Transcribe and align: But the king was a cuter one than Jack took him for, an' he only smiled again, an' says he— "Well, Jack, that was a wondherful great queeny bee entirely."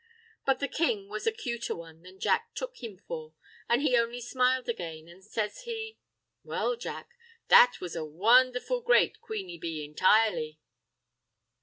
But 0.47 0.57
the 0.57 0.67
king 0.67 1.09
was 1.09 1.27
a 1.27 1.31
cuter 1.31 1.75
one 1.75 2.01
than 2.01 2.19
Jack 2.19 2.55
took 2.55 2.77
him 2.77 2.97
for, 2.97 3.35
an' 3.69 3.81
he 3.81 3.95
only 3.95 4.19
smiled 4.19 4.67
again, 4.67 5.07
an' 5.07 5.21
says 5.21 5.61
he— 5.61 5.99
"Well, 6.43 6.75
Jack, 6.75 7.11
that 7.49 7.75
was 7.79 7.95
a 7.95 7.99
wondherful 8.03 8.81
great 8.83 9.21
queeny 9.21 9.59
bee 9.61 9.85
entirely." 9.85 10.59